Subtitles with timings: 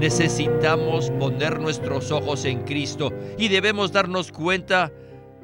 [0.00, 4.90] necesitamos poner nuestros ojos en Cristo y debemos darnos cuenta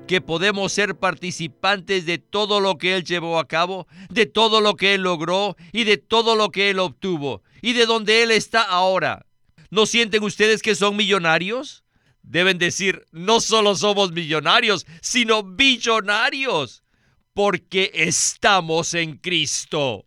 [0.08, 4.74] que podemos ser participantes de todo lo que Él llevó a cabo, de todo lo
[4.74, 8.62] que Él logró y de todo lo que Él obtuvo y de donde Él está
[8.62, 9.26] ahora.
[9.70, 11.84] ¿No sienten ustedes que son millonarios?
[12.22, 16.82] Deben decir, no solo somos millonarios, sino billonarios,
[17.34, 20.06] porque estamos en Cristo.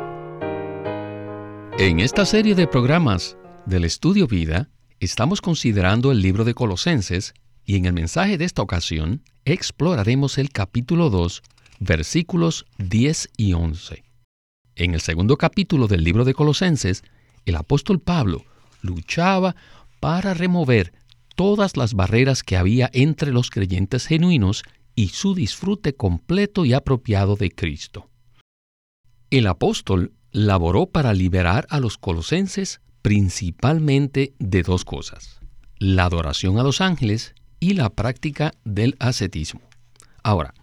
[1.77, 4.69] En esta serie de programas del Estudio Vida,
[5.01, 7.33] Estamos considerando el libro de Colosenses
[7.65, 11.41] y en el mensaje de esta ocasión exploraremos el capítulo 2,
[11.79, 14.03] versículos 10 y 11.
[14.75, 17.03] En el segundo capítulo del libro de Colosenses,
[17.47, 18.45] el apóstol Pablo
[18.83, 19.55] luchaba
[19.99, 20.93] para remover
[21.35, 24.61] todas las barreras que había entre los creyentes genuinos
[24.93, 28.07] y su disfrute completo y apropiado de Cristo.
[29.31, 35.39] El apóstol laboró para liberar a los colosenses principalmente de dos cosas,
[35.77, 39.61] la adoración a los ángeles y la práctica del ascetismo.
[40.23, 40.53] Ahora,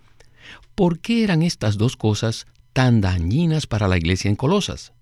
[0.74, 4.92] ¿por qué eran estas dos cosas tan dañinas para la iglesia en Colosas?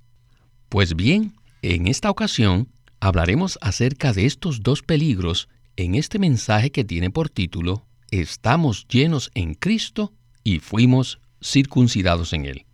[0.68, 2.68] Pues bien, en esta ocasión
[3.00, 9.30] hablaremos acerca de estos dos peligros en este mensaje que tiene por título Estamos llenos
[9.34, 10.12] en Cristo
[10.44, 12.65] y fuimos circuncidados en Él.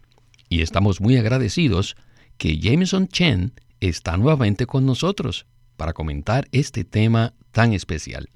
[0.52, 1.96] Y estamos muy agradecidos
[2.36, 5.46] que Jameson Chen está nuevamente con nosotros
[5.78, 8.28] para comentar este tema tan especial.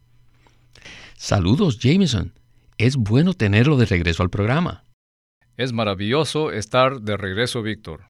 [1.19, 2.33] Saludos, Jameson.
[2.79, 4.83] Es bueno tenerlo de regreso al programa.
[5.59, 8.07] Es maravilloso estar de regreso, Víctor.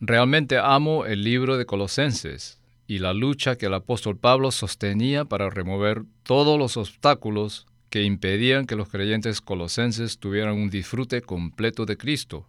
[0.00, 5.50] Realmente amo el libro de Colosenses y la lucha que el apóstol Pablo sostenía para
[5.50, 11.98] remover todos los obstáculos que impedían que los creyentes colosenses tuvieran un disfrute completo de
[11.98, 12.48] Cristo.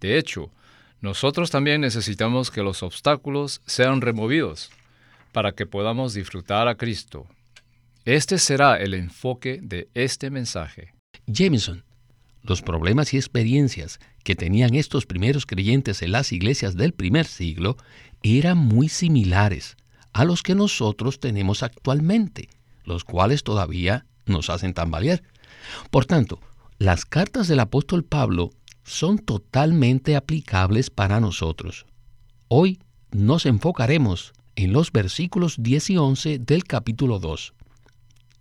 [0.00, 0.50] De hecho,
[1.00, 4.70] nosotros también necesitamos que los obstáculos sean removidos
[5.32, 7.26] para que podamos disfrutar a Cristo.
[8.04, 10.94] Este será el enfoque de este mensaje.
[11.26, 11.84] Jameson,
[12.42, 17.76] los problemas y experiencias que tenían estos primeros creyentes en las iglesias del primer siglo
[18.22, 19.76] eran muy similares
[20.12, 22.48] a los que nosotros tenemos actualmente,
[22.84, 25.22] los cuales todavía nos hacen tambalear.
[25.90, 26.40] Por tanto,
[26.78, 28.50] las cartas del apóstol Pablo
[28.84, 31.86] son totalmente aplicables para nosotros.
[32.48, 32.78] Hoy
[33.10, 37.54] nos enfocaremos en los versículos 10 y 11 del capítulo 2.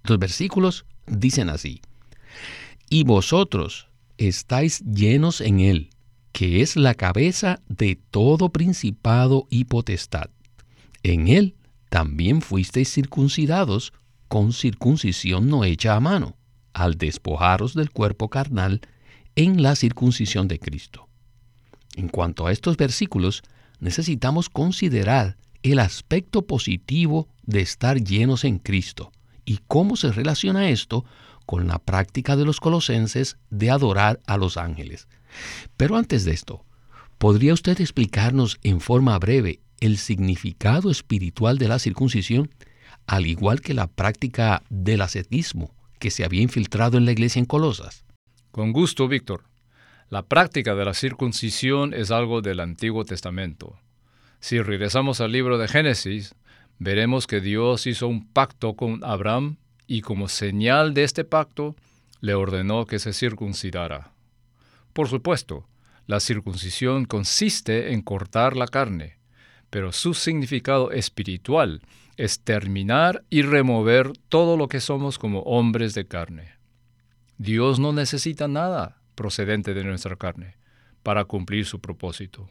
[0.04, 1.82] Los versículos dicen así,
[2.90, 3.88] Y vosotros
[4.18, 5.90] estáis llenos en él,
[6.34, 10.30] que es la cabeza de todo principado y potestad.
[11.04, 11.56] En él
[11.90, 13.94] también fuisteis circuncidados
[14.28, 16.36] con circuncisión no hecha a mano,
[16.74, 18.82] al despojaros del cuerpo carnal
[19.36, 21.08] en la circuncisión de Cristo.
[21.96, 23.44] En cuanto a estos versículos,
[23.80, 29.12] necesitamos considerar el aspecto positivo de estar llenos en Cristo
[29.46, 31.06] y cómo se relaciona esto
[31.46, 35.08] con la práctica de los colosenses de adorar a los ángeles.
[35.78, 36.64] Pero antes de esto,
[37.18, 42.50] ¿podría usted explicarnos en forma breve el significado espiritual de la circuncisión,
[43.08, 47.46] al igual que la práctica del ascetismo que se había infiltrado en la iglesia en
[47.46, 48.06] Colosas?
[48.54, 49.46] Con gusto, Víctor.
[50.12, 53.80] La práctica de la circuncisión es algo del Antiguo Testamento.
[54.42, 56.36] Si regresamos al libro de Génesis,
[56.78, 61.76] veremos que Dios hizo un pacto con Abraham y como señal de este pacto
[62.22, 64.12] le ordenó que se circuncidara.
[64.94, 65.68] Por supuesto,
[66.06, 69.18] la circuncisión consiste en cortar la carne,
[69.72, 71.82] pero su significado espiritual
[72.18, 76.53] es terminar y remover todo lo que somos como hombres de carne.
[77.44, 80.56] Dios no necesita nada procedente de nuestra carne
[81.04, 82.50] para cumplir su propósito.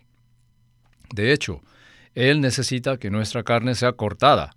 [1.15, 1.63] De hecho,
[2.15, 4.55] Él necesita que nuestra carne sea cortada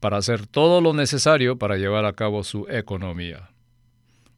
[0.00, 3.50] para hacer todo lo necesario para llevar a cabo su economía.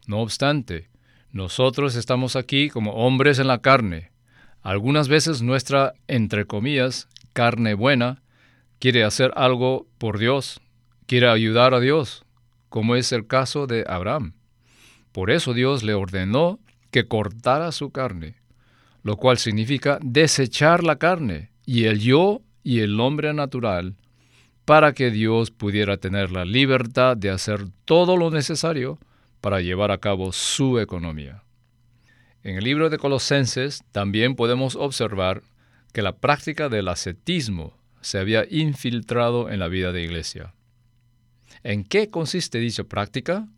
[0.08, 0.88] No obstante,
[1.30, 4.10] nosotros estamos aquí como hombres en la carne.
[4.60, 8.22] Algunas veces nuestra, entre comillas, carne buena
[8.80, 10.60] quiere hacer algo por Dios,
[11.06, 12.24] quiere ayudar a Dios,
[12.68, 14.34] como es el caso de Abraham.
[15.12, 16.58] Por eso Dios le ordenó
[16.90, 18.36] que cortara su carne,
[19.02, 23.96] lo cual significa desechar la carne y el yo y el hombre natural
[24.64, 28.98] para que Dios pudiera tener la libertad de hacer todo lo necesario
[29.40, 31.42] para llevar a cabo su economía.
[32.42, 35.42] En el libro de Colosenses también podemos observar
[35.92, 40.54] que la práctica del ascetismo se había infiltrado en la vida de iglesia.
[41.62, 43.48] ¿En qué consiste dicha práctica?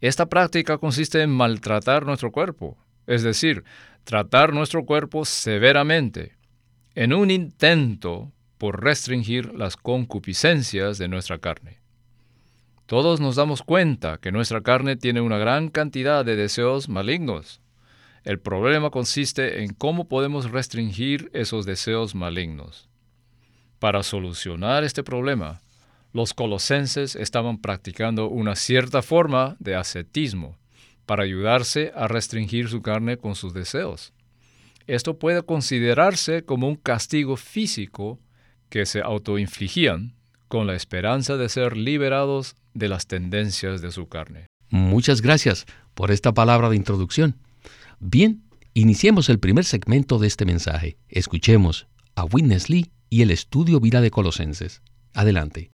[0.00, 3.64] Esta práctica consiste en maltratar nuestro cuerpo, es decir,
[4.04, 6.36] tratar nuestro cuerpo severamente,
[6.94, 11.80] en un intento por restringir las concupiscencias de nuestra carne.
[12.86, 17.60] Todos nos damos cuenta que nuestra carne tiene una gran cantidad de deseos malignos.
[18.24, 22.88] El problema consiste en cómo podemos restringir esos deseos malignos.
[23.78, 25.60] Para solucionar este problema,
[26.12, 30.56] los colosenses estaban practicando una cierta forma de ascetismo
[31.06, 34.12] para ayudarse a restringir su carne con sus deseos.
[34.86, 38.18] Esto puede considerarse como un castigo físico
[38.68, 40.14] que se autoinfligían
[40.48, 44.46] con la esperanza de ser liberados de las tendencias de su carne.
[44.70, 47.36] Muchas gracias por esta palabra de introducción.
[48.00, 48.42] Bien,
[48.74, 50.96] iniciemos el primer segmento de este mensaje.
[51.08, 54.82] Escuchemos a Witness Lee y el estudio vida de Colosenses.
[55.14, 55.70] Adelante.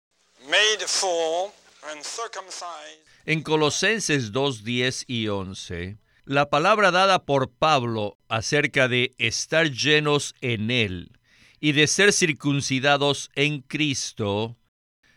[3.26, 10.36] En Colosenses 2, 10 y 11, la palabra dada por Pablo acerca de estar llenos
[10.42, 11.18] en Él
[11.60, 14.58] y de ser circuncidados en Cristo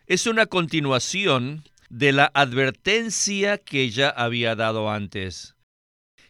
[0.06, 5.56] es una continuación de la advertencia que ya había dado antes.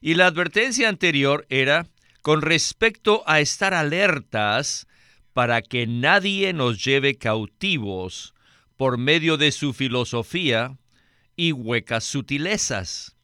[0.00, 1.86] Y la advertencia anterior era
[2.22, 4.86] con respecto a estar alertas
[5.32, 8.33] para que nadie nos lleve cautivos
[8.76, 10.76] por medio de su filosofía
[11.36, 13.16] y huecas sutilezas.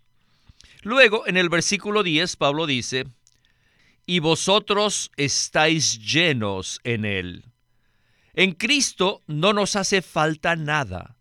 [0.82, 3.06] Luego, en el versículo 10, Pablo dice,
[4.06, 7.44] y vosotros estáis llenos en Él.
[8.34, 11.16] En Cristo no nos hace falta nada,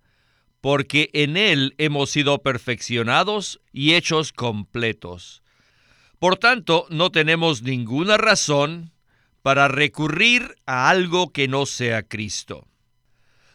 [0.62, 5.44] porque en Él hemos sido perfeccionados y hechos completos.
[6.20, 8.92] Por tanto, no tenemos ninguna razón
[9.42, 12.69] para recurrir a algo que no sea Cristo.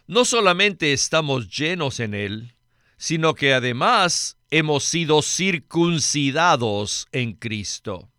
[0.07, 2.57] No solamente estamos llenos en Él,
[2.99, 8.11] sino que además hemos sido circuncidados en Cristo.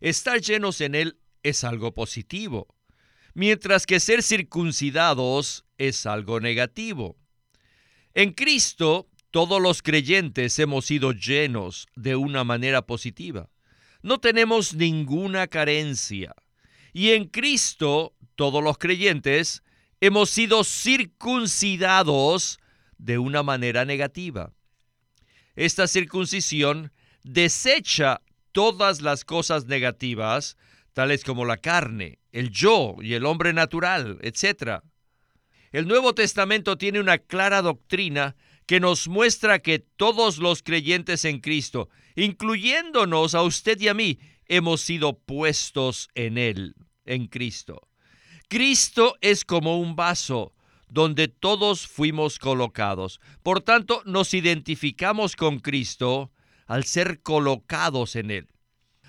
[0.00, 2.74] Estar llenos en Él es algo positivo,
[3.34, 7.18] mientras que ser circuncidados es algo negativo.
[8.14, 13.50] En Cristo, todos los creyentes hemos sido llenos de una manera positiva.
[14.00, 16.34] No tenemos ninguna carencia.
[16.94, 19.63] Y en Cristo, todos los creyentes
[20.06, 22.58] hemos sido circuncidados
[22.98, 24.52] de una manera negativa.
[25.56, 26.92] Esta circuncisión
[27.22, 28.20] desecha
[28.52, 30.58] todas las cosas negativas,
[30.92, 34.82] tales como la carne, el yo y el hombre natural, etc.
[35.72, 38.36] El Nuevo Testamento tiene una clara doctrina
[38.66, 44.18] que nos muestra que todos los creyentes en Cristo, incluyéndonos a usted y a mí,
[44.48, 46.74] hemos sido puestos en Él,
[47.06, 47.88] en Cristo.
[48.54, 50.54] Cristo es como un vaso
[50.88, 53.20] donde todos fuimos colocados.
[53.42, 56.30] Por tanto, nos identificamos con Cristo
[56.68, 58.48] al ser colocados en Él.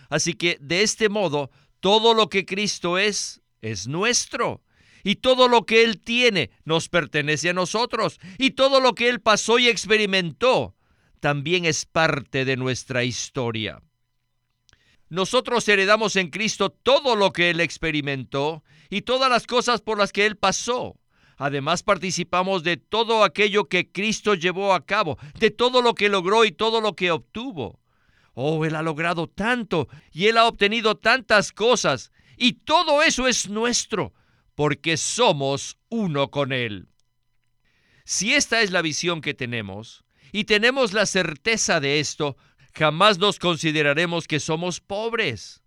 [0.09, 4.63] Así que de este modo, todo lo que Cristo es, es nuestro.
[5.03, 8.19] Y todo lo que Él tiene nos pertenece a nosotros.
[8.39, 10.73] Y todo lo que Él pasó y experimentó
[11.19, 13.79] también es parte de nuestra historia.
[15.15, 20.11] Nosotros heredamos en Cristo todo lo que Él experimentó y todas las cosas por las
[20.11, 20.99] que Él pasó.
[21.37, 26.43] Además participamos de todo aquello que Cristo llevó a cabo, de todo lo que logró
[26.43, 27.79] y todo lo que obtuvo.
[28.33, 33.47] Oh, Él ha logrado tanto y Él ha obtenido tantas cosas y todo eso es
[33.47, 34.11] nuestro
[34.53, 36.89] porque somos uno con Él.
[38.03, 40.03] Si esta es la visión que tenemos
[40.33, 42.35] y tenemos la certeza de esto,
[42.77, 45.61] jamás nos consideraremos que somos pobres.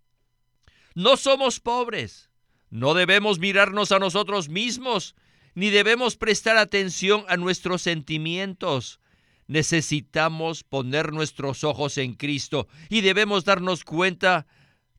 [0.95, 2.29] No somos pobres.
[2.69, 5.15] No debemos mirarnos a nosotros mismos
[5.55, 8.99] ni debemos prestar atención a nuestros sentimientos.
[9.47, 14.45] Necesitamos poner nuestros ojos en Cristo y debemos darnos cuenta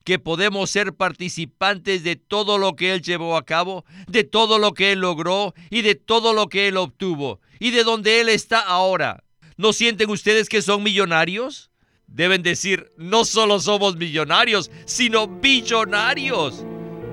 [0.05, 4.75] que podemos ser participantes de todo lo que Él llevó a cabo, de todo lo
[4.75, 8.61] que Él logró y de todo lo que Él obtuvo y de donde Él está
[8.61, 9.25] ahora.
[9.57, 11.71] ¿No sienten ustedes que son millonarios?
[12.11, 16.67] Deben decir, no solo somos millonarios, sino billonarios,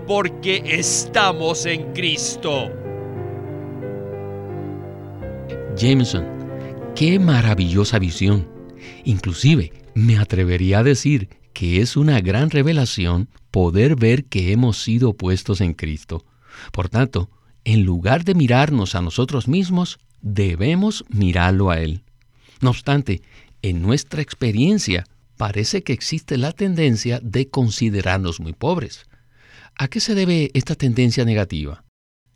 [0.08, 2.72] porque estamos en Cristo.
[5.78, 6.26] Jameson,
[6.96, 8.50] qué maravillosa visión.
[9.04, 15.14] Inclusive, me atrevería a decir que es una gran revelación poder ver que hemos sido
[15.14, 16.26] puestos en Cristo.
[16.72, 17.30] Por tanto,
[17.66, 22.04] en lugar de mirarnos a nosotros mismos, debemos mirarlo a Él.
[22.62, 23.22] No obstante,
[23.70, 25.06] en nuestra experiencia
[25.38, 29.06] parece que existe la tendencia de considerarnos muy pobres.
[29.76, 31.84] ¿A qué se debe esta tendencia negativa?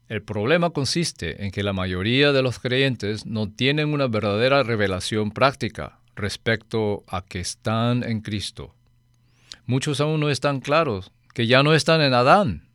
[0.07, 5.31] El problema consiste en que la mayoría de los creyentes no tienen una verdadera revelación
[5.31, 8.75] práctica respecto a que están en Cristo.
[9.65, 12.67] Muchos aún no están claros que ya no están en Adán,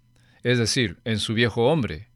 [0.42, 2.08] es decir, en su viejo hombre.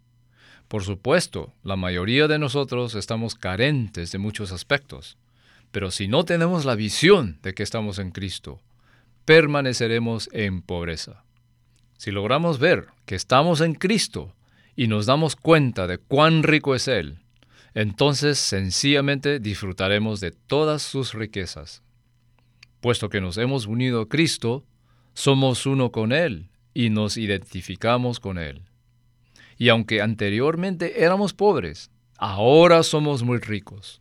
[0.68, 5.18] Por supuesto, la mayoría de nosotros estamos carentes de muchos aspectos,
[5.70, 8.60] pero si no tenemos la visión de que estamos en Cristo,
[9.24, 11.24] permaneceremos en pobreza.
[11.96, 14.34] Si logramos ver que estamos en Cristo
[14.74, 17.18] y nos damos cuenta de cuán rico es Él,
[17.74, 21.82] entonces sencillamente disfrutaremos de todas sus riquezas.
[22.80, 24.64] Puesto que nos hemos unido a Cristo,
[25.12, 28.62] somos uno con Él y nos identificamos con Él.
[29.58, 33.99] Y aunque anteriormente éramos pobres, ahora somos muy ricos.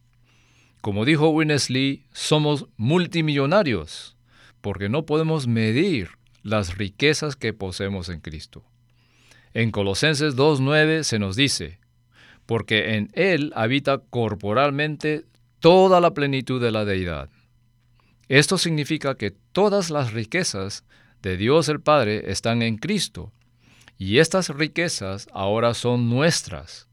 [0.82, 4.16] Como dijo Winnesley, somos multimillonarios,
[4.62, 8.64] porque no podemos medir las riquezas que poseemos en Cristo.
[9.54, 11.80] En Colosenses 2.9 se nos dice,
[12.46, 15.26] porque en Él habita corporalmente
[15.60, 17.30] toda la plenitud de la deidad.
[18.30, 20.86] Esto significa que todas las riquezas
[21.22, 23.34] de Dios el Padre están en Cristo,
[23.98, 26.88] y estas riquezas ahora son nuestras.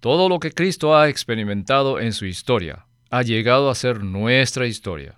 [0.00, 5.16] Todo lo que Cristo ha experimentado en su historia ha llegado a ser nuestra historia.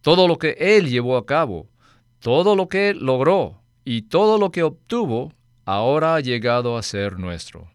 [0.00, 1.68] Todo lo que Él llevó a cabo,
[2.18, 5.32] todo lo que logró y todo lo que obtuvo
[5.64, 7.70] ahora ha llegado a ser nuestro.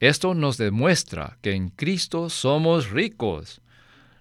[0.00, 3.60] Esto nos demuestra que en Cristo somos ricos.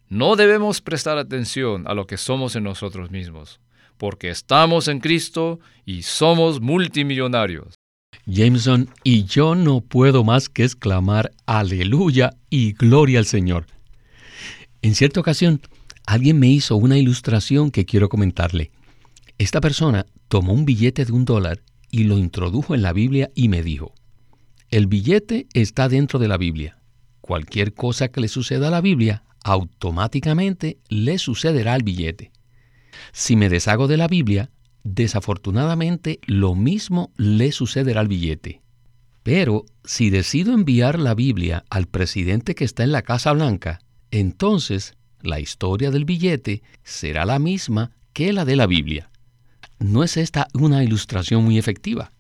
[0.07, 3.59] No debemos prestar atención a lo que somos en nosotros mismos,
[3.97, 7.75] porque estamos en Cristo y somos multimillonarios.
[8.25, 13.65] Jameson, y yo no puedo más que exclamar aleluya y gloria al Señor.
[14.85, 15.61] En cierta ocasión,
[16.05, 18.69] alguien me hizo una ilustración que quiero comentarle.
[19.39, 23.49] Esta persona tomó un billete de un dólar y lo introdujo en la Biblia y
[23.49, 23.95] me dijo,
[24.69, 26.77] el billete está dentro de la Biblia.
[27.21, 32.31] Cualquier cosa que le suceda a la Biblia, automáticamente le sucederá al billete.
[33.11, 34.51] Si me deshago de la Biblia,
[34.83, 38.61] desafortunadamente lo mismo le sucederá al billete.
[39.23, 43.79] Pero si decido enviar la Biblia al presidente que está en la Casa Blanca,
[44.11, 49.09] entonces la historia del billete será la misma que la de la Biblia.
[49.79, 52.11] ¿No es esta una ilustración muy efectiva?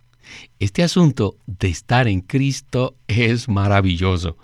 [0.59, 4.37] Este asunto de estar en Cristo es maravilloso.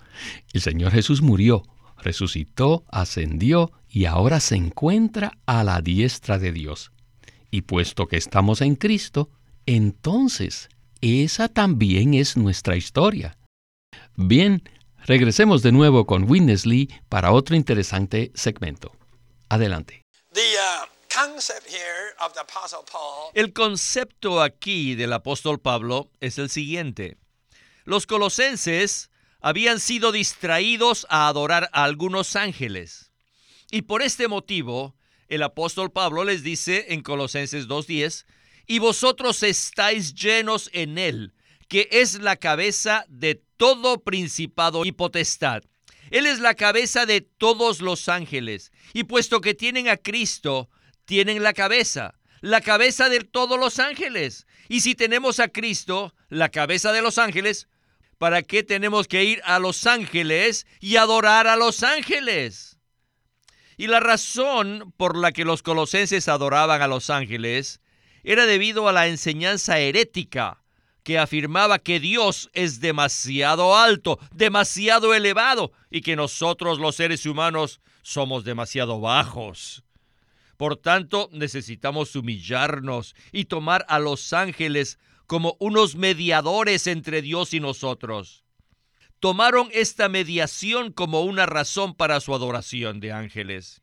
[0.52, 1.62] El Señor Jesús murió,
[1.98, 6.92] resucitó, ascendió y ahora se encuentra a la diestra de Dios.
[7.50, 9.28] Y puesto que estamos en Cristo,
[9.66, 10.68] entonces
[11.00, 13.36] esa también es nuestra historia.
[14.16, 14.62] Bien,
[15.06, 18.92] regresemos de nuevo con Winnesley para otro interesante segmento.
[19.48, 20.02] Adelante.
[21.14, 21.28] Uh,
[23.34, 27.18] el concepto aquí del apóstol Pablo es el siguiente.
[27.84, 33.12] Los colosenses habían sido distraídos a adorar a algunos ángeles.
[33.70, 34.94] Y por este motivo,
[35.28, 38.24] el apóstol Pablo les dice en Colosenses 2.10,
[38.66, 41.34] y vosotros estáis llenos en él,
[41.68, 45.62] que es la cabeza de todo principado y potestad.
[46.10, 48.72] Él es la cabeza de todos los ángeles.
[48.92, 50.68] Y puesto que tienen a Cristo,
[51.04, 54.48] tienen la cabeza, la cabeza de todos los ángeles.
[54.68, 57.68] Y si tenemos a Cristo, la cabeza de los ángeles,
[58.18, 62.80] ¿para qué tenemos que ir a los ángeles y adorar a los ángeles?
[63.76, 67.80] Y la razón por la que los colosenses adoraban a los ángeles
[68.24, 70.61] era debido a la enseñanza herética
[71.02, 77.80] que afirmaba que Dios es demasiado alto, demasiado elevado y que nosotros los seres humanos
[78.02, 79.84] somos demasiado bajos.
[80.56, 87.60] Por tanto, necesitamos humillarnos y tomar a los ángeles como unos mediadores entre Dios y
[87.60, 88.44] nosotros.
[89.18, 93.82] Tomaron esta mediación como una razón para su adoración de ángeles.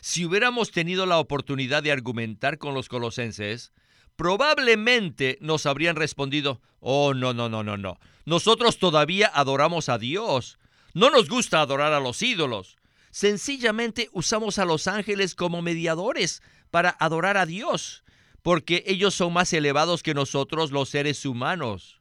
[0.00, 3.72] Si hubiéramos tenido la oportunidad de argumentar con los colosenses,
[4.16, 7.98] probablemente nos habrían respondido, oh, no, no, no, no, no.
[8.24, 10.58] Nosotros todavía adoramos a Dios.
[10.92, 12.76] No nos gusta adorar a los ídolos.
[13.10, 18.02] Sencillamente usamos a los ángeles como mediadores para adorar a Dios,
[18.42, 21.98] porque ellos son más elevados que nosotros los seres humanos.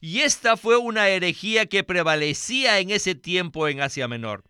[0.00, 4.44] Y esta fue una herejía que prevalecía en ese tiempo en Asia Menor.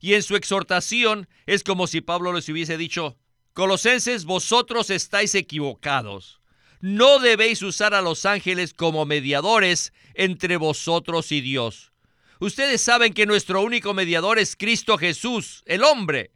[0.00, 3.16] Y en su exhortación es como si Pablo les hubiese dicho,
[3.54, 6.40] Colosenses, vosotros estáis equivocados.
[6.80, 11.92] no debéis usar a los ángeles como mediadores entre vosotros y Dios.
[12.40, 16.32] Ustedes saben que nuestro único mediador es Cristo Jesús, el hombre.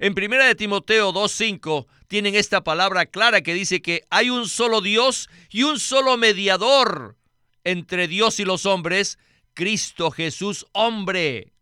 [0.00, 4.80] En 1 de Timoteo 2.5 tienen esta palabra clara que dice que hay un solo
[4.80, 7.16] Dios y un solo mediador
[7.62, 9.18] entre Dios y los hombres,
[9.54, 11.52] Cristo Jesús hombre.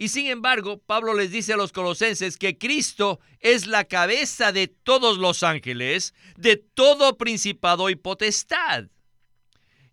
[0.00, 4.66] Y sin embargo, Pablo les dice a los colosenses que Cristo es la cabeza de
[4.66, 8.86] todos los ángeles, de todo principado y potestad.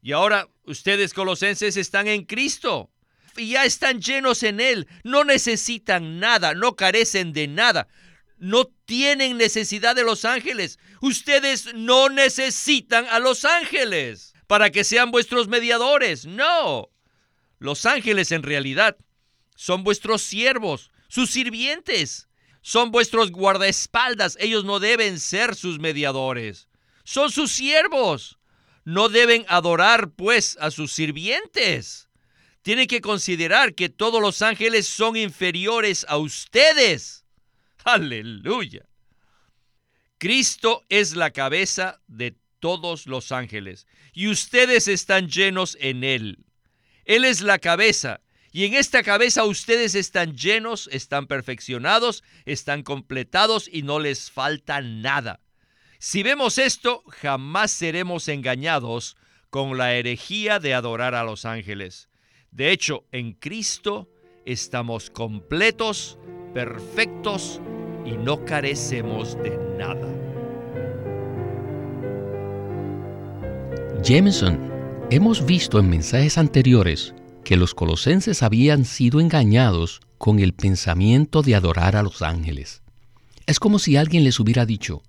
[0.01, 2.89] Y ahora ustedes colosenses están en Cristo
[3.35, 4.87] y ya están llenos en Él.
[5.03, 7.89] No necesitan nada, no carecen de nada.
[8.37, 10.79] No tienen necesidad de los ángeles.
[11.01, 16.25] Ustedes no necesitan a los ángeles para que sean vuestros mediadores.
[16.25, 16.91] No.
[17.59, 18.95] Los ángeles en realidad
[19.57, 22.29] son vuestros siervos, sus sirvientes.
[22.61, 24.37] Son vuestros guardaespaldas.
[24.39, 26.67] Ellos no deben ser sus mediadores.
[27.03, 28.37] Son sus siervos.
[28.85, 32.07] No deben adorar, pues, a sus sirvientes.
[32.61, 37.25] Tienen que considerar que todos los ángeles son inferiores a ustedes.
[37.83, 38.85] Aleluya.
[40.19, 46.45] Cristo es la cabeza de todos los ángeles y ustedes están llenos en Él.
[47.05, 48.21] Él es la cabeza
[48.51, 54.81] y en esta cabeza ustedes están llenos, están perfeccionados, están completados y no les falta
[54.81, 55.41] nada.
[55.99, 59.17] Si vemos esto, jamás seremos engañados
[59.49, 62.09] con la herejía de adorar a los ángeles.
[62.51, 64.09] De hecho, en Cristo
[64.45, 66.17] estamos completos,
[66.53, 67.59] perfectos
[68.05, 70.07] y no carecemos de nada.
[74.03, 74.71] Jameson,
[75.09, 77.13] hemos visto en mensajes anteriores
[77.47, 82.81] que los colosenses habían sido engañados con el pensamiento de adorar a los ángeles.
[83.45, 85.01] Es como si alguien les hubiera dicho,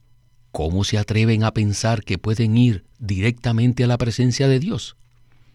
[0.53, 4.95] ¿cómo se atreven a pensar que pueden ir directamente a la presencia de Dios?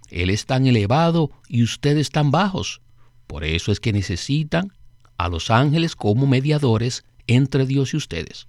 [0.10, 2.82] Él es tan elevado y ustedes tan bajos.
[3.28, 4.74] Por eso es que necesitan
[5.16, 8.48] a los ángeles como mediadores entre Dios y ustedes.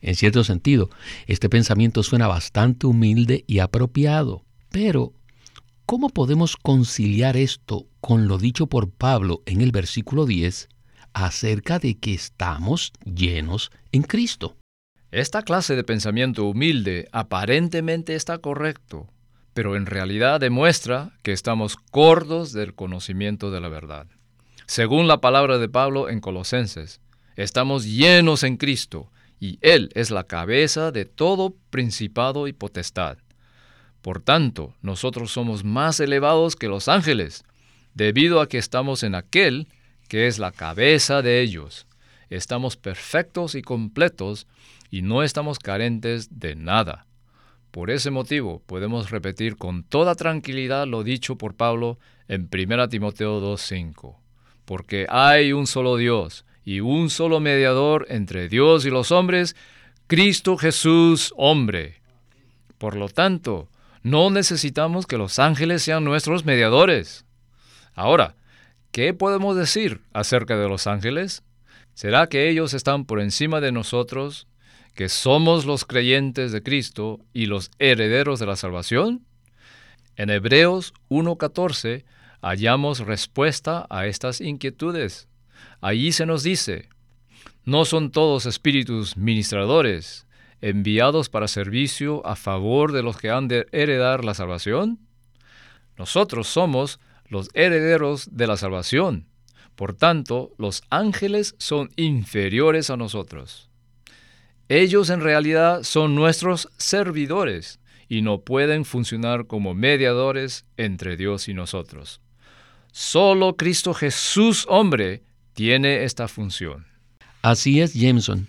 [0.00, 0.90] En cierto sentido,
[1.26, 5.12] este pensamiento suena bastante humilde y apropiado, pero
[5.86, 10.68] ¿Cómo podemos conciliar esto con lo dicho por Pablo en el versículo 10
[11.12, 14.56] acerca de que estamos llenos en Cristo?
[15.12, 19.06] Esta clase de pensamiento humilde aparentemente está correcto,
[19.54, 24.08] pero en realidad demuestra que estamos cortos del conocimiento de la verdad.
[24.66, 27.00] Según la palabra de Pablo en Colosenses,
[27.36, 33.18] estamos llenos en Cristo y Él es la cabeza de todo principado y potestad.
[34.06, 37.44] Por tanto, nosotros somos más elevados que los ángeles,
[37.92, 39.66] debido a que estamos en aquel
[40.06, 41.88] que es la cabeza de ellos.
[42.30, 44.46] Estamos perfectos y completos
[44.92, 47.04] y no estamos carentes de nada.
[47.72, 53.40] Por ese motivo podemos repetir con toda tranquilidad lo dicho por Pablo en 1 Timoteo
[53.40, 54.18] 2.5.
[54.64, 59.56] Porque hay un solo Dios y un solo mediador entre Dios y los hombres,
[60.06, 61.96] Cristo Jesús hombre.
[62.78, 63.68] Por lo tanto,
[64.06, 67.24] no necesitamos que los ángeles sean nuestros mediadores.
[67.92, 68.36] Ahora,
[68.92, 71.42] ¿qué podemos decir acerca de los ángeles?
[71.92, 74.46] ¿Será que ellos están por encima de nosotros,
[74.94, 79.26] que somos los creyentes de Cristo y los herederos de la salvación?
[80.14, 82.04] En Hebreos 1.14
[82.42, 85.26] hallamos respuesta a estas inquietudes.
[85.80, 86.90] Allí se nos dice,
[87.64, 90.25] no son todos espíritus ministradores,
[90.60, 94.98] enviados para servicio a favor de los que han de heredar la salvación?
[95.98, 99.26] Nosotros somos los herederos de la salvación.
[99.74, 103.68] Por tanto, los ángeles son inferiores a nosotros.
[104.68, 111.54] Ellos en realidad son nuestros servidores y no pueden funcionar como mediadores entre Dios y
[111.54, 112.20] nosotros.
[112.92, 116.86] Solo Cristo Jesús hombre tiene esta función.
[117.42, 118.48] Así es, Jameson.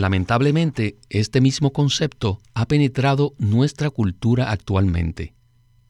[0.00, 5.34] Lamentablemente, este mismo concepto ha penetrado nuestra cultura actualmente.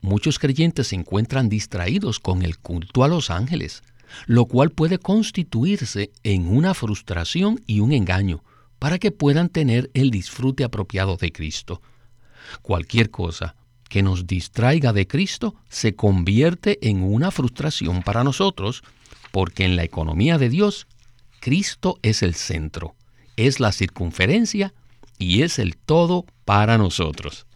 [0.01, 3.85] Muchos creyentes se encuentran distraídos con el culto a los ángeles,
[4.27, 8.42] lo cual puede constituirse en una frustración y un engaño
[8.81, 11.81] para que puedan tener el disfrute apropiado de Cristo.
[12.62, 13.55] Cualquier cosa
[13.88, 18.83] que nos distraiga de Cristo se convierte en una frustración para nosotros,
[19.31, 20.88] porque en la economía de Dios,
[21.38, 22.96] Cristo es el centro
[23.46, 24.74] es la circunferencia
[25.18, 27.46] y es el todo para nosotros.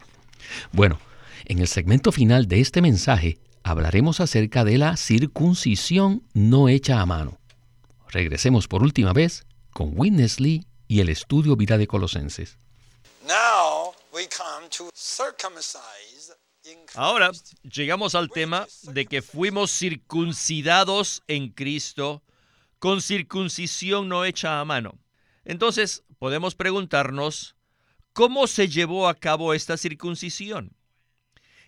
[0.73, 0.99] Bueno,
[1.45, 7.07] en el segmento final de este mensaje hablaremos acerca de la circuncisión no hecha a
[7.07, 7.39] mano.
[8.11, 12.59] Regresemos por última vez con Witness Lee y el estudio Vida de Colosenses.
[16.95, 17.31] Ahora
[17.63, 22.23] llegamos al tema de que fuimos circuncidados en Cristo
[22.79, 24.99] con circuncisión no hecha a mano.
[25.45, 27.57] Entonces podemos preguntarnos,
[28.13, 30.77] ¿cómo se llevó a cabo esta circuncisión?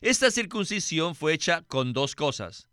[0.00, 2.68] Esta circuncisión fue hecha con dos cosas.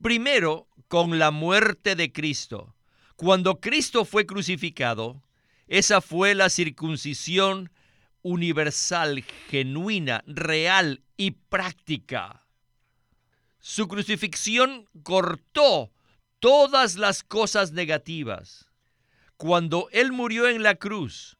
[0.00, 2.74] Primero, con la muerte de Cristo.
[3.16, 5.22] Cuando Cristo fue crucificado,
[5.68, 7.70] esa fue la circuncisión
[8.22, 12.46] universal, genuina, real y práctica.
[13.58, 15.92] Su crucifixión cortó
[16.40, 18.71] todas las cosas negativas.
[19.42, 21.36] Cuando Él murió en la cruz,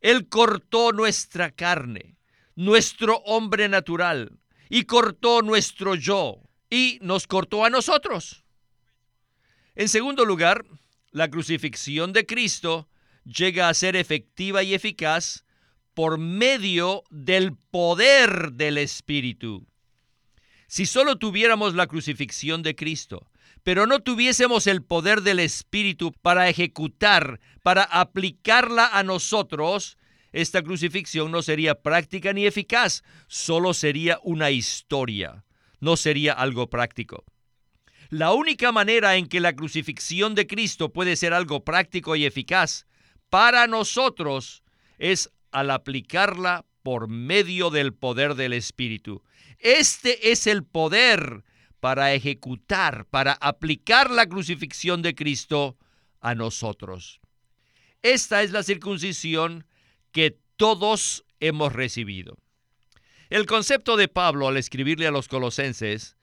[0.00, 2.16] Él cortó nuestra carne,
[2.54, 8.44] nuestro hombre natural, y cortó nuestro yo, y nos cortó a nosotros.
[9.74, 10.64] En segundo lugar,
[11.10, 12.88] la crucifixión de Cristo
[13.24, 15.44] llega a ser efectiva y eficaz
[15.92, 19.66] por medio del poder del Espíritu.
[20.70, 23.28] Si solo tuviéramos la crucifixión de Cristo,
[23.64, 29.98] pero no tuviésemos el poder del Espíritu para ejecutar, para aplicarla a nosotros,
[30.30, 35.44] esta crucifixión no sería práctica ni eficaz, solo sería una historia,
[35.80, 37.24] no sería algo práctico.
[38.08, 42.86] La única manera en que la crucifixión de Cristo puede ser algo práctico y eficaz
[43.28, 44.62] para nosotros
[44.98, 49.22] es al aplicarla por medio del poder del Espíritu.
[49.58, 51.44] Este es el poder
[51.80, 55.76] para ejecutar, para aplicar la crucifixión de Cristo
[56.20, 57.20] a nosotros.
[58.02, 59.66] Esta es la circuncisión
[60.12, 62.38] que todos hemos recibido.
[63.30, 66.16] El concepto de Pablo al escribirle a los colosenses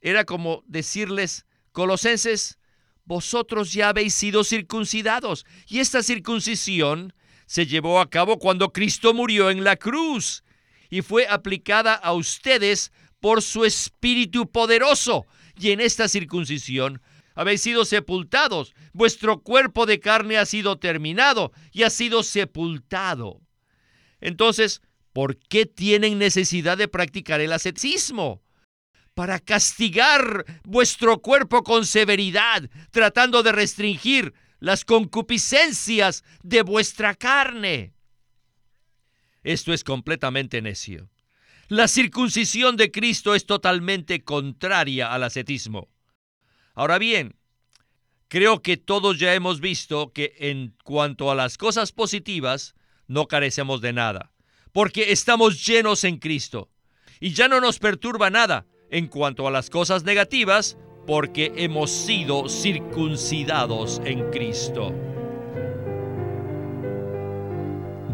[0.00, 2.58] era como decirles, colosenses,
[3.04, 7.14] vosotros ya habéis sido circuncidados y esta circuncisión
[7.46, 10.44] se llevó a cabo cuando Cristo murió en la cruz
[10.90, 15.26] y fue aplicada a ustedes por su Espíritu poderoso.
[15.58, 17.00] Y en esta circuncisión
[17.34, 18.74] habéis sido sepultados.
[18.92, 23.40] Vuestro cuerpo de carne ha sido terminado y ha sido sepultado.
[24.20, 28.42] Entonces, ¿por qué tienen necesidad de practicar el ascetismo?
[29.14, 37.92] Para castigar vuestro cuerpo con severidad, tratando de restringir las concupiscencias de vuestra carne.
[39.42, 41.10] Esto es completamente necio.
[41.68, 45.90] La circuncisión de Cristo es totalmente contraria al ascetismo.
[46.72, 47.36] Ahora bien,
[48.28, 52.74] creo que todos ya hemos visto que en cuanto a las cosas positivas,
[53.06, 54.32] no carecemos de nada,
[54.72, 56.70] porque estamos llenos en Cristo.
[57.20, 62.48] Y ya no nos perturba nada en cuanto a las cosas negativas, porque hemos sido
[62.48, 64.92] circuncidados en Cristo.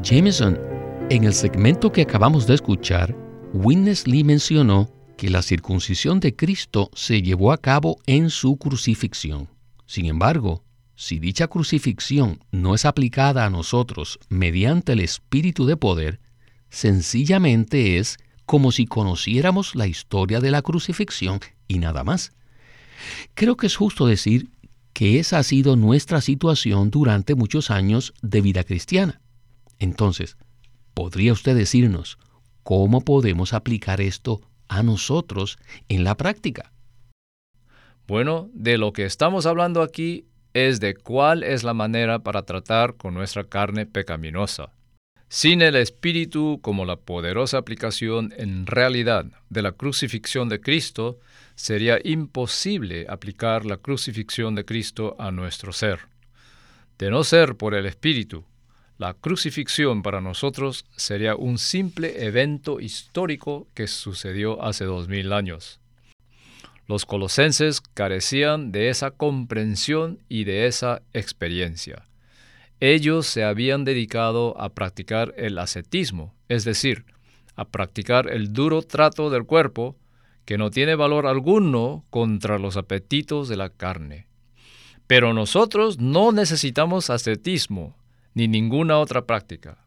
[0.02, 0.58] Jameson,
[1.10, 3.14] en el segmento que acabamos de escuchar,
[3.52, 9.48] Witness Lee mencionó que la circuncisión de Cristo se llevó a cabo en su crucifixión.
[9.84, 16.20] Sin embargo, si dicha crucifixión no es aplicada a nosotros mediante el Espíritu de poder,
[16.70, 22.32] sencillamente es como si conociéramos la historia de la crucifixión y nada más.
[23.34, 24.50] Creo que es justo decir
[24.92, 29.20] que esa ha sido nuestra situación durante muchos años de vida cristiana.
[29.78, 30.36] Entonces,
[30.94, 32.18] ¿podría usted decirnos
[32.62, 35.58] cómo podemos aplicar esto a nosotros
[35.88, 36.72] en la práctica?
[38.06, 42.96] Bueno, de lo que estamos hablando aquí es de cuál es la manera para tratar
[42.96, 44.72] con nuestra carne pecaminosa.
[45.32, 51.20] Sin el Espíritu como la poderosa aplicación en realidad de la crucifixión de Cristo,
[51.54, 56.00] sería imposible aplicar la crucifixión de Cristo a nuestro ser.
[56.98, 58.44] De no ser por el Espíritu,
[58.98, 65.78] la crucifixión para nosotros sería un simple evento histórico que sucedió hace dos mil años.
[66.88, 72.09] Los colosenses carecían de esa comprensión y de esa experiencia.
[72.80, 77.04] Ellos se habían dedicado a practicar el ascetismo, es decir,
[77.54, 79.96] a practicar el duro trato del cuerpo
[80.46, 84.26] que no tiene valor alguno contra los apetitos de la carne.
[85.06, 87.96] Pero nosotros no necesitamos ascetismo,
[88.32, 89.84] ni ninguna otra práctica.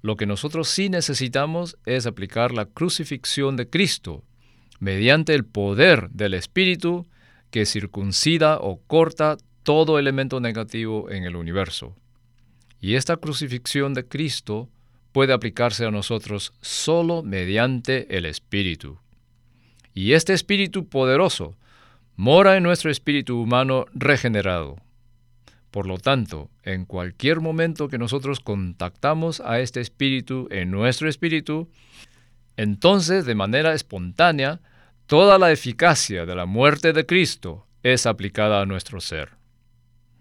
[0.00, 4.24] Lo que nosotros sí necesitamos es aplicar la crucifixión de Cristo
[4.80, 7.06] mediante el poder del Espíritu
[7.50, 11.94] que circuncida o corta todo elemento negativo en el universo.
[12.84, 14.68] Y esta crucifixión de Cristo
[15.12, 18.98] puede aplicarse a nosotros solo mediante el Espíritu.
[19.94, 21.56] Y este Espíritu poderoso
[22.14, 24.76] mora en nuestro espíritu humano regenerado
[25.70, 31.70] Por lo tanto, en cualquier momento que nosotros contactamos a este espíritu en nuestro espíritu,
[32.58, 34.60] entonces de manera espontánea,
[35.06, 39.30] toda la eficacia de la muerte de Cristo es aplicada a nuestro ser.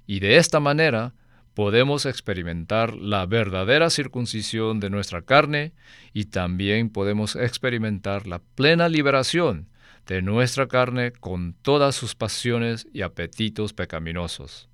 [0.08, 1.14] Y de esta manera
[1.54, 5.74] podemos experimentar la verdadera circuncisión de nuestra carne
[6.14, 9.68] y también podemos experimentar la plena liberación
[10.08, 14.70] de nuestra carne con todas sus pasiones y apetitos pecaminosos.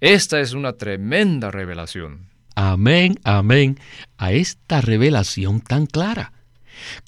[0.00, 2.28] Esta es una tremenda revelación.
[2.54, 3.78] Amén, amén,
[4.16, 6.32] a esta revelación tan clara.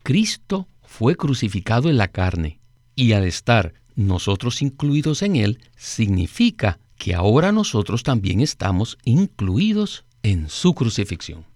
[0.02, 2.60] Cristo fue crucificado en la carne
[2.94, 10.50] y al estar nosotros incluidos en él, significa que ahora nosotros también estamos incluidos en
[10.50, 11.46] su crucifixión.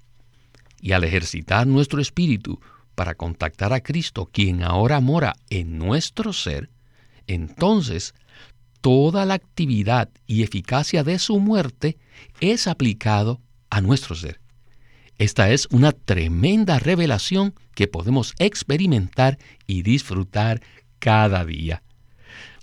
[0.80, 2.60] Y al ejercitar nuestro espíritu
[2.94, 6.70] para contactar a Cristo, quien ahora mora en nuestro ser,
[7.26, 8.14] entonces
[8.80, 11.98] toda la actividad y eficacia de su muerte
[12.40, 14.40] es aplicado a nuestro ser.
[15.18, 20.62] Esta es una tremenda revelación que podemos experimentar y disfrutar
[21.00, 21.82] cada día.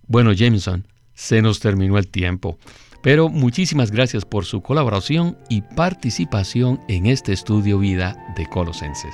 [0.07, 0.87] Bueno, Jameson,
[1.21, 2.57] se nos terminó el tiempo,
[3.03, 9.13] pero muchísimas gracias por su colaboración y participación en este estudio vida de Colosenses.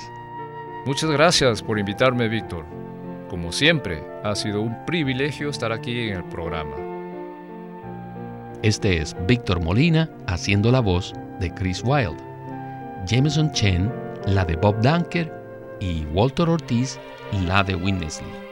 [0.86, 2.64] Muchas gracias por invitarme, Víctor.
[3.28, 6.76] Como siempre, ha sido un privilegio estar aquí en el programa.
[8.62, 12.16] Este es Víctor Molina haciendo la voz de Chris Wilde,
[13.06, 13.92] Jameson Chen
[14.26, 15.30] la de Bob Dunker
[15.78, 16.98] y Walter Ortiz
[17.46, 18.47] la de Winnesley.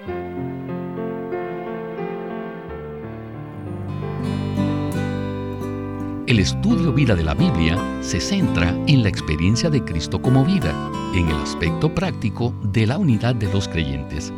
[6.26, 10.74] El estudio vida de la Biblia se centra en la experiencia de Cristo como vida,
[11.14, 14.32] en el aspecto práctico de la unidad de los creyentes.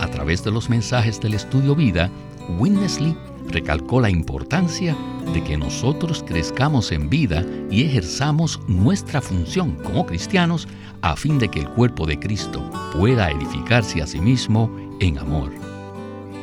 [0.00, 2.12] A través de los mensajes del estudio vida,
[2.60, 3.16] Winnesley
[3.48, 4.96] recalcó la importancia
[5.34, 10.68] de que nosotros crezcamos en vida y ejerzamos nuestra función como cristianos
[11.02, 15.50] a fin de que el cuerpo de Cristo pueda edificarse a sí mismo en amor.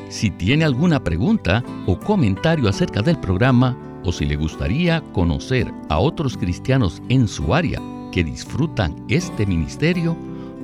[0.09, 5.99] Si tiene alguna pregunta o comentario acerca del programa o si le gustaría conocer a
[5.99, 7.79] otros cristianos en su área
[8.11, 10.17] que disfrutan este ministerio,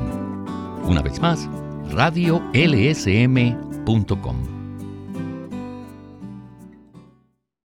[0.86, 1.50] Una vez más,
[1.92, 4.57] radiolsm.com